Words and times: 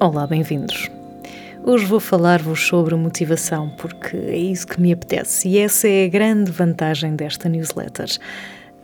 Olá, 0.00 0.28
bem-vindos. 0.28 0.88
Hoje 1.64 1.84
vou 1.84 1.98
falar-vos 1.98 2.64
sobre 2.64 2.94
motivação, 2.94 3.68
porque 3.70 4.16
é 4.16 4.36
isso 4.36 4.64
que 4.64 4.80
me 4.80 4.92
apetece 4.92 5.48
e 5.48 5.58
essa 5.58 5.88
é 5.88 6.04
a 6.04 6.08
grande 6.08 6.52
vantagem 6.52 7.16
desta 7.16 7.48
newsletter. 7.48 8.06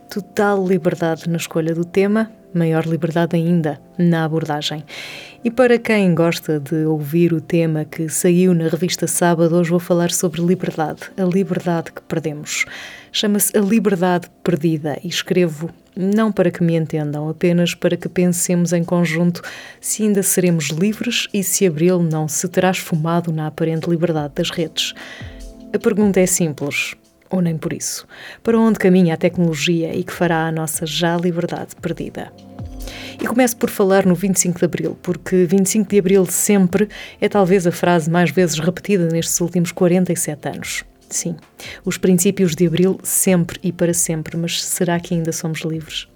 Total 0.09 0.65
liberdade 0.65 1.29
na 1.29 1.37
escolha 1.37 1.73
do 1.73 1.83
tema, 1.83 2.31
maior 2.53 2.85
liberdade 2.85 3.35
ainda 3.35 3.79
na 3.97 4.23
abordagem. 4.23 4.83
E 5.43 5.51
para 5.51 5.77
quem 5.77 6.15
gosta 6.15 6.59
de 6.59 6.85
ouvir 6.85 7.33
o 7.33 7.41
tema 7.41 7.85
que 7.85 8.07
saiu 8.07 8.53
na 8.53 8.67
revista 8.67 9.07
Sábado, 9.07 9.55
hoje 9.55 9.69
vou 9.69 9.79
falar 9.79 10.11
sobre 10.11 10.41
liberdade, 10.41 11.11
a 11.17 11.23
liberdade 11.23 11.91
que 11.91 12.01
perdemos. 12.01 12.65
Chama-se 13.11 13.57
A 13.57 13.61
Liberdade 13.61 14.27
Perdida 14.43 14.97
e 15.03 15.07
escrevo 15.07 15.69
não 15.95 16.31
para 16.31 16.51
que 16.51 16.63
me 16.63 16.75
entendam, 16.75 17.29
apenas 17.29 17.73
para 17.73 17.95
que 17.95 18.09
pensemos 18.09 18.73
em 18.73 18.83
conjunto 18.83 19.41
se 19.79 20.03
ainda 20.03 20.21
seremos 20.21 20.65
livres 20.65 21.27
e 21.33 21.43
se 21.43 21.65
abril 21.65 22.01
não 22.01 22.27
se 22.27 22.47
terá 22.49 22.71
esfumado 22.71 23.31
na 23.31 23.47
aparente 23.47 23.89
liberdade 23.89 24.33
das 24.35 24.49
redes. 24.49 24.93
A 25.73 25.79
pergunta 25.79 26.19
é 26.19 26.25
simples, 26.25 26.95
ou 27.35 27.41
nem 27.41 27.57
por 27.57 27.73
isso. 27.73 28.07
Para 28.41 28.59
onde 28.59 28.79
caminha 28.79 29.13
a 29.13 29.17
tecnologia 29.17 29.93
e 29.93 30.03
que 30.03 30.13
fará 30.13 30.47
a 30.47 30.51
nossa 30.51 30.85
já 30.85 31.17
liberdade 31.17 31.75
perdida? 31.81 32.31
E 33.21 33.25
começo 33.27 33.55
por 33.57 33.69
falar 33.69 34.05
no 34.05 34.13
25 34.13 34.59
de 34.59 34.65
Abril, 34.65 34.97
porque 35.01 35.45
25 35.45 35.89
de 35.89 35.99
Abril 35.99 36.25
sempre 36.25 36.89
é 37.19 37.29
talvez 37.29 37.65
a 37.65 37.71
frase 37.71 38.09
mais 38.09 38.29
vezes 38.31 38.59
repetida 38.59 39.07
nestes 39.07 39.39
últimos 39.39 39.71
47 39.71 40.49
anos. 40.49 40.83
Sim, 41.09 41.35
os 41.83 41.97
princípios 41.97 42.55
de 42.55 42.67
Abril 42.67 42.99
sempre 43.03 43.59
e 43.63 43.71
para 43.71 43.93
sempre, 43.93 44.35
mas 44.35 44.63
será 44.63 44.99
que 44.99 45.13
ainda 45.13 45.31
somos 45.31 45.61
livres? 45.61 46.07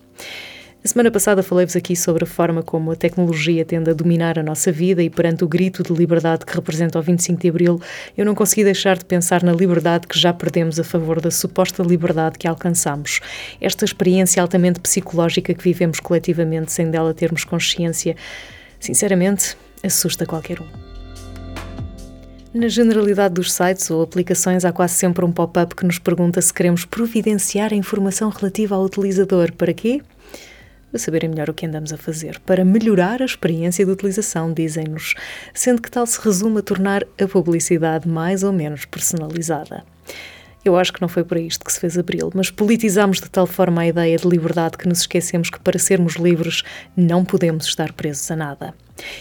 A 0.82 0.88
semana 0.88 1.12
passada 1.12 1.44
falei-vos 1.44 1.76
aqui 1.76 1.94
sobre 1.94 2.24
a 2.24 2.28
forma 2.28 2.64
como 2.64 2.90
a 2.92 2.96
tecnologia 2.96 3.66
tende 3.66 3.90
a 3.90 3.94
dominar 3.94 4.40
a 4.40 4.44
nossa 4.44 4.72
vida 4.72 5.04
e 5.04 5.10
perante 5.10 5.44
o 5.44 5.48
grito 5.48 5.84
de 5.84 5.92
liberdade 5.92 6.46
que 6.46 6.56
representa 6.56 6.98
o 6.98 7.02
25 7.02 7.42
de 7.42 7.50
Abril, 7.50 7.82
eu 8.18 8.26
não 8.26 8.34
consegui 8.34 8.64
deixar 8.64 8.98
de 8.98 9.04
pensar 9.04 9.44
na 9.44 9.52
liberdade 9.52 10.08
que 10.08 10.18
já 10.18 10.32
perdemos 10.32 10.80
a 10.80 10.84
favor 10.86 11.20
da 11.20 11.30
suposta 11.30 11.84
liberdade 11.84 12.40
que 12.40 12.48
alcançamos. 12.48 13.20
Esta 13.60 13.84
experiência 13.84 14.42
altamente 14.42 14.80
psicológica 14.80 15.54
que 15.54 15.62
vivemos 15.62 16.00
coletivamente 16.00 16.72
sem 16.72 16.90
dela 16.90 17.14
termos 17.14 17.44
consciência, 17.44 18.16
sinceramente, 18.80 19.58
assusta 19.84 20.26
qualquer 20.26 20.62
um. 20.62 20.68
Na 22.54 22.70
generalidade 22.70 23.34
dos 23.34 23.52
sites 23.52 23.92
ou 23.92 24.02
aplicações 24.02 24.64
há 24.64 24.72
quase 24.72 24.94
sempre 24.94 25.26
um 25.26 25.32
pop-up 25.32 25.76
que 25.76 25.86
nos 25.86 26.00
pergunta 26.00 26.42
se 26.42 26.54
queremos 26.54 26.86
providenciar 26.86 27.74
a 27.74 27.76
informação 27.76 28.30
relativa 28.30 28.76
ao 28.76 28.86
utilizador. 28.86 29.52
Para 29.52 29.74
quê? 29.74 30.02
Para 30.90 31.00
saberem 31.00 31.30
melhor 31.30 31.50
o 31.50 31.54
que 31.54 31.66
andamos 31.66 31.94
a 31.94 31.98
fazer. 31.98 32.40
Para 32.40 32.66
melhorar 32.66 33.22
a 33.22 33.26
experiência 33.26 33.86
de 33.86 33.92
utilização, 33.92 34.52
dizem-nos, 34.52 35.14
sendo 35.54 35.82
que 35.82 35.92
tal 35.92 36.06
se 36.06 36.20
resume 36.20 36.60
a 36.60 36.64
tornar 36.64 37.04
a 37.22 37.28
publicidade 37.28 38.08
mais 38.08 38.44
ou 38.44 38.52
menos 38.52 38.86
personalizada. 38.86 39.84
Eu 40.64 40.76
acho 40.76 40.92
que 40.92 41.02
não 41.02 41.08
foi 41.08 41.24
para 41.24 41.40
isto 41.40 41.64
que 41.64 41.72
se 41.72 41.80
fez 41.80 41.98
Abril, 41.98 42.32
mas 42.34 42.52
politizámos 42.52 43.22
de 43.22 43.30
tal 43.30 43.48
forma 43.48 43.82
a 43.82 43.88
ideia 43.88 44.18
de 44.18 44.28
liberdade 44.28 44.78
que 44.78 44.90
nos 44.90 45.00
esquecemos 45.00 45.50
que 45.50 45.60
para 45.60 45.80
sermos 45.80 46.16
livres 46.16 46.64
não 46.98 47.24
podemos 47.24 47.66
estar 47.66 47.94
presos 47.94 48.30
a 48.30 48.36
nada. 48.36 48.74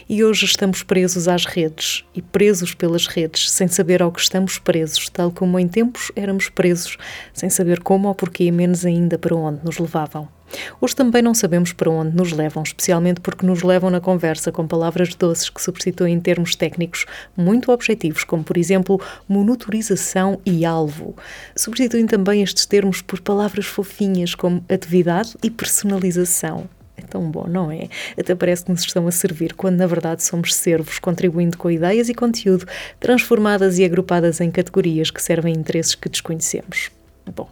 E 0.09 0.25
hoje 0.25 0.45
estamos 0.47 0.83
presos 0.83 1.29
às 1.29 1.45
redes 1.45 2.05
e 2.13 2.21
presos 2.21 2.75
pelas 2.75 3.07
redes, 3.07 3.51
sem 3.53 3.69
saber 3.69 4.03
ao 4.03 4.11
que 4.11 4.21
estamos 4.21 4.59
presos, 4.59 5.09
tal 5.09 5.31
como 5.31 5.59
em 5.61 5.69
tempos 5.69 6.11
éramos 6.17 6.49
presos, 6.49 6.97
sem 7.33 7.49
saber 7.49 7.81
como 7.81 8.09
ou 8.09 8.15
porquê, 8.17 8.51
menos 8.51 8.85
ainda 8.85 9.17
para 9.17 9.37
onde 9.37 9.65
nos 9.65 9.79
levavam. 9.79 10.38
Hoje 10.81 10.97
também 10.97 11.23
não 11.23 11.35
sabemos 11.35 11.73
para 11.73 11.91
onde 11.91 12.17
nos 12.17 12.33
levam, 12.33 12.63
especialmente 12.63 13.21
porque 13.21 13.47
nos 13.47 13.63
levam 13.63 13.91
na 13.91 14.01
conversa 14.01 14.51
com 14.51 14.67
palavras 14.67 15.15
doces 15.15 15.49
que 15.51 15.61
substituem 15.61 16.19
termos 16.21 16.55
técnicos 16.55 17.07
muito 17.37 17.71
objetivos, 17.71 18.25
como 18.25 18.43
por 18.43 18.56
exemplo 18.56 19.00
monitorização 19.28 20.41
e 20.45 20.65
alvo. 20.65 21.17
Substituem 21.56 22.06
também 22.06 22.43
estes 22.43 22.67
termos 22.67 23.03
por 23.03 23.21
palavras 23.21 23.67
fofinhas 23.67 24.34
como 24.34 24.65
atividade 24.69 25.37
e 25.43 25.50
personalização. 25.50 26.69
É 26.97 27.03
tão 27.03 27.31
bom, 27.31 27.47
não 27.47 27.71
é? 27.71 27.89
Até 28.19 28.34
parece 28.34 28.65
que 28.65 28.72
nos 28.72 28.81
estão 28.81 29.06
a 29.06 29.12
servir, 29.12 29.55
quando 29.55 29.77
na 29.77 29.87
verdade 29.87 30.25
somos 30.25 30.53
servos, 30.55 30.99
contribuindo 30.99 31.56
com 31.56 31.71
ideias 31.71 32.09
e 32.09 32.15
conteúdo, 32.15 32.67
transformadas 32.99 33.78
e 33.78 33.84
agrupadas 33.84 34.41
em 34.41 34.51
categorias 34.51 35.11
que 35.11 35.22
servem 35.22 35.55
a 35.55 35.59
interesses 35.59 35.95
que 35.95 36.09
desconhecemos. 36.09 36.91
Bom, 37.34 37.49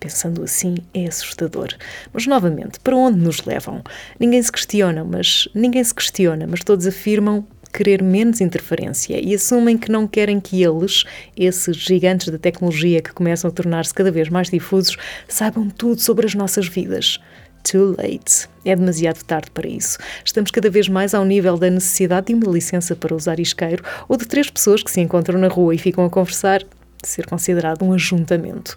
Pensando 0.00 0.44
assim, 0.44 0.76
é 0.94 1.06
assustador. 1.06 1.68
Mas 2.12 2.26
novamente, 2.26 2.78
para 2.80 2.96
onde 2.96 3.18
nos 3.18 3.44
levam? 3.44 3.82
Ninguém 4.18 4.42
se 4.42 4.52
questiona, 4.52 5.04
mas 5.04 5.48
ninguém 5.54 5.82
se 5.82 5.94
questiona, 5.94 6.46
mas 6.46 6.62
todos 6.62 6.86
afirmam 6.86 7.44
querer 7.72 8.02
menos 8.02 8.40
interferência 8.40 9.20
e 9.20 9.34
assumem 9.34 9.76
que 9.76 9.90
não 9.90 10.06
querem 10.06 10.40
que 10.40 10.62
eles, 10.62 11.04
esses 11.36 11.76
gigantes 11.76 12.28
da 12.28 12.38
tecnologia 12.38 13.02
que 13.02 13.12
começam 13.12 13.50
a 13.50 13.52
tornar-se 13.52 13.92
cada 13.92 14.10
vez 14.10 14.28
mais 14.28 14.48
difusos, 14.48 14.96
saibam 15.28 15.68
tudo 15.68 16.00
sobre 16.00 16.26
as 16.26 16.34
nossas 16.34 16.66
vidas. 16.66 17.18
Too 17.62 17.96
late. 17.98 18.48
É 18.64 18.74
demasiado 18.74 19.22
tarde 19.24 19.50
para 19.50 19.68
isso. 19.68 19.98
Estamos 20.24 20.50
cada 20.50 20.70
vez 20.70 20.88
mais 20.88 21.12
ao 21.12 21.24
nível 21.24 21.58
da 21.58 21.68
necessidade 21.68 22.28
de 22.28 22.34
uma 22.34 22.50
licença 22.50 22.94
para 22.94 23.14
usar 23.14 23.40
isqueiro 23.40 23.82
ou 24.08 24.16
de 24.16 24.26
três 24.26 24.48
pessoas 24.48 24.82
que 24.82 24.90
se 24.90 25.00
encontram 25.00 25.38
na 25.38 25.48
rua 25.48 25.74
e 25.74 25.78
ficam 25.78 26.04
a 26.04 26.10
conversar 26.10 26.64
ser 27.02 27.26
considerado 27.26 27.84
um 27.84 27.92
ajuntamento. 27.92 28.76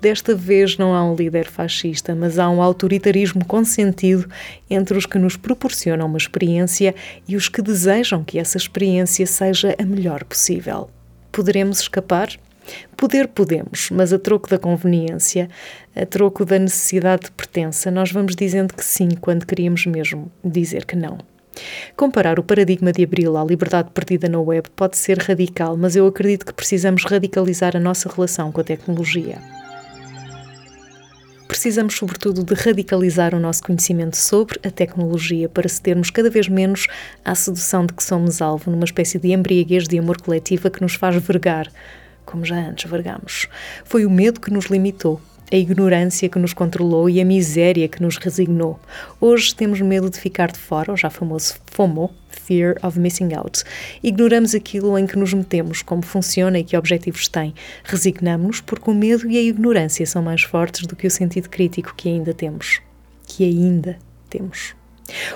Desta 0.00 0.34
vez 0.34 0.76
não 0.76 0.94
há 0.94 1.02
um 1.02 1.14
líder 1.14 1.46
fascista, 1.46 2.14
mas 2.14 2.38
há 2.38 2.48
um 2.50 2.60
autoritarismo 2.60 3.44
consentido 3.44 4.28
entre 4.68 4.96
os 4.96 5.06
que 5.06 5.18
nos 5.18 5.36
proporcionam 5.36 6.06
uma 6.06 6.18
experiência 6.18 6.94
e 7.26 7.34
os 7.34 7.48
que 7.48 7.62
desejam 7.62 8.22
que 8.22 8.38
essa 8.38 8.58
experiência 8.58 9.26
seja 9.26 9.74
a 9.78 9.84
melhor 9.84 10.22
possível. 10.24 10.90
Poderemos 11.32 11.80
escapar? 11.80 12.28
Poder 12.96 13.28
podemos, 13.28 13.90
mas 13.90 14.12
a 14.12 14.18
troco 14.18 14.50
da 14.50 14.58
conveniência, 14.58 15.48
a 15.94 16.04
troco 16.04 16.44
da 16.44 16.58
necessidade 16.58 17.26
de 17.26 17.30
pertença, 17.30 17.90
nós 17.90 18.10
vamos 18.12 18.34
dizendo 18.34 18.74
que 18.74 18.84
sim 18.84 19.08
quando 19.20 19.46
queríamos 19.46 19.86
mesmo 19.86 20.30
dizer 20.44 20.84
que 20.84 20.96
não. 20.96 21.18
Comparar 21.96 22.38
o 22.38 22.42
paradigma 22.42 22.92
de 22.92 23.02
Abril 23.02 23.36
à 23.36 23.44
liberdade 23.44 23.90
perdida 23.94 24.28
na 24.28 24.40
web 24.40 24.68
pode 24.76 24.98
ser 24.98 25.18
radical, 25.18 25.74
mas 25.74 25.96
eu 25.96 26.06
acredito 26.06 26.44
que 26.44 26.52
precisamos 26.52 27.04
radicalizar 27.04 27.74
a 27.74 27.80
nossa 27.80 28.10
relação 28.10 28.52
com 28.52 28.60
a 28.60 28.64
tecnologia 28.64 29.55
precisamos, 31.56 31.94
sobretudo, 31.94 32.44
de 32.44 32.52
radicalizar 32.52 33.34
o 33.34 33.40
nosso 33.40 33.62
conhecimento 33.62 34.14
sobre 34.14 34.60
a 34.62 34.70
tecnologia 34.70 35.48
para 35.48 35.66
cedermos 35.66 36.10
cada 36.10 36.28
vez 36.28 36.50
menos 36.50 36.86
à 37.24 37.34
sedução 37.34 37.86
de 37.86 37.94
que 37.94 38.04
somos 38.04 38.42
alvo, 38.42 38.70
numa 38.70 38.84
espécie 38.84 39.18
de 39.18 39.32
embriaguez 39.32 39.88
de 39.88 39.98
amor 39.98 40.20
coletiva 40.20 40.68
que 40.68 40.82
nos 40.82 40.96
faz 40.96 41.16
vergar, 41.16 41.72
como 42.26 42.44
já 42.44 42.56
antes 42.56 42.90
vergamos. 42.90 43.48
Foi 43.86 44.04
o 44.04 44.10
medo 44.10 44.38
que 44.38 44.52
nos 44.52 44.66
limitou 44.66 45.18
a 45.50 45.56
ignorância 45.56 46.28
que 46.28 46.38
nos 46.38 46.52
controlou 46.52 47.08
e 47.08 47.20
a 47.20 47.24
miséria 47.24 47.88
que 47.88 48.02
nos 48.02 48.16
resignou. 48.16 48.80
Hoje 49.20 49.54
temos 49.54 49.80
medo 49.80 50.10
de 50.10 50.18
ficar 50.18 50.50
de 50.50 50.58
fora, 50.58 50.92
o 50.92 50.96
já 50.96 51.08
famoso 51.08 51.54
FOMO, 51.66 52.12
Fear 52.28 52.76
of 52.82 52.98
Missing 52.98 53.34
Out. 53.34 53.62
Ignoramos 54.02 54.54
aquilo 54.54 54.98
em 54.98 55.06
que 55.06 55.18
nos 55.18 55.32
metemos, 55.32 55.82
como 55.82 56.02
funciona 56.02 56.58
e 56.58 56.64
que 56.64 56.76
objetivos 56.76 57.28
tem. 57.28 57.54
Resignamos-nos 57.84 58.60
porque 58.60 58.90
o 58.90 58.94
medo 58.94 59.30
e 59.30 59.38
a 59.38 59.42
ignorância 59.42 60.06
são 60.06 60.22
mais 60.22 60.42
fortes 60.42 60.86
do 60.86 60.96
que 60.96 61.06
o 61.06 61.10
sentido 61.10 61.48
crítico 61.48 61.94
que 61.96 62.08
ainda 62.08 62.34
temos. 62.34 62.80
Que 63.26 63.44
ainda 63.44 63.98
temos. 64.28 64.74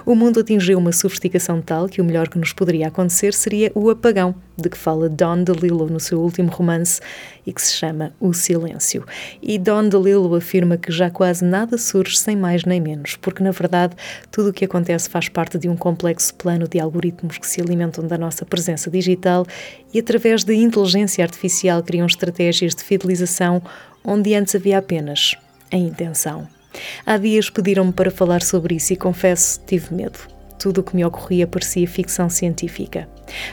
O 0.04 0.14
mundo 0.14 0.40
atingiu 0.40 0.78
uma 0.78 0.92
sofisticação 0.92 1.60
tal 1.60 1.88
que 1.88 2.00
o 2.00 2.04
melhor 2.04 2.28
que 2.28 2.38
nos 2.38 2.52
poderia 2.52 2.88
acontecer 2.88 3.32
seria 3.34 3.70
o 3.74 3.88
apagão, 3.90 4.34
de 4.56 4.68
que 4.68 4.76
fala 4.76 5.08
Don 5.08 5.42
DeLillo 5.42 5.86
no 5.86 6.00
seu 6.00 6.20
último 6.20 6.50
romance 6.50 7.00
e 7.46 7.52
que 7.52 7.62
se 7.62 7.72
chama 7.72 8.12
O 8.20 8.32
Silêncio. 8.32 9.04
E 9.42 9.58
Don 9.58 9.88
DeLillo 9.88 10.34
afirma 10.34 10.76
que 10.76 10.92
já 10.92 11.10
quase 11.10 11.44
nada 11.44 11.78
surge 11.78 12.18
sem 12.18 12.36
mais 12.36 12.64
nem 12.64 12.80
menos, 12.80 13.16
porque 13.16 13.42
na 13.42 13.50
verdade 13.52 13.94
tudo 14.30 14.50
o 14.50 14.52
que 14.52 14.64
acontece 14.64 15.08
faz 15.08 15.28
parte 15.28 15.58
de 15.58 15.68
um 15.68 15.76
complexo 15.76 16.34
plano 16.34 16.66
de 16.68 16.80
algoritmos 16.80 17.38
que 17.38 17.46
se 17.46 17.60
alimentam 17.60 18.06
da 18.06 18.18
nossa 18.18 18.44
presença 18.44 18.90
digital 18.90 19.46
e 19.94 19.98
através 19.98 20.44
da 20.44 20.54
inteligência 20.54 21.24
artificial 21.24 21.82
criam 21.82 22.06
estratégias 22.06 22.74
de 22.74 22.82
fidelização 22.82 23.62
onde 24.04 24.34
antes 24.34 24.54
havia 24.54 24.78
apenas 24.78 25.36
a 25.72 25.76
intenção. 25.76 26.59
Há 27.04 27.16
dias 27.16 27.50
pediram-me 27.50 27.92
para 27.92 28.10
falar 28.10 28.42
sobre 28.42 28.76
isso 28.76 28.92
e 28.92 28.96
confesso, 28.96 29.60
tive 29.66 29.94
medo. 29.94 30.18
Tudo 30.58 30.82
o 30.82 30.84
que 30.84 30.94
me 30.94 31.04
ocorria 31.04 31.46
parecia 31.46 31.88
ficção 31.88 32.28
científica. 32.28 33.08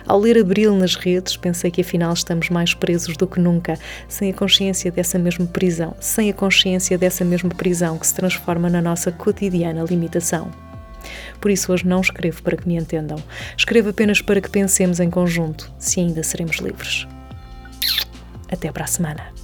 Ao 0.05 0.19
ler 0.19 0.37
Abril 0.37 0.75
nas 0.75 0.95
redes, 0.95 1.37
pensei 1.37 1.71
que 1.71 1.79
afinal 1.79 2.11
estamos 2.13 2.49
mais 2.49 2.73
presos 2.73 3.15
do 3.15 3.25
que 3.25 3.39
nunca, 3.39 3.79
sem 4.09 4.29
a 4.29 4.33
consciência 4.33 4.91
dessa 4.91 5.17
mesma 5.17 5.45
prisão, 5.45 5.95
sem 6.01 6.29
a 6.29 6.33
consciência 6.33 6.97
dessa 6.97 7.23
mesma 7.23 7.49
prisão 7.49 7.97
que 7.97 8.05
se 8.05 8.13
transforma 8.13 8.69
na 8.69 8.81
nossa 8.81 9.09
cotidiana 9.09 9.83
limitação. 9.83 10.51
Por 11.39 11.49
isso 11.49 11.71
hoje 11.71 11.87
não 11.87 12.01
escrevo 12.01 12.41
para 12.43 12.57
que 12.57 12.67
me 12.67 12.75
entendam. 12.75 13.23
Escrevo 13.55 13.89
apenas 13.89 14.21
para 14.21 14.41
que 14.41 14.49
pensemos 14.49 14.99
em 14.99 15.09
conjunto 15.09 15.71
se 15.79 16.01
ainda 16.01 16.23
seremos 16.23 16.57
livres. 16.57 17.07
Até 18.51 18.69
para 18.69 18.83
a 18.83 18.87
semana. 18.87 19.36